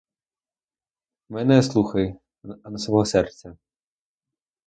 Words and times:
Мене 1.33 1.61
слухай, 1.63 2.15
а 2.63 2.69
не 2.69 2.77
свого 2.77 3.05
серця! 3.05 3.57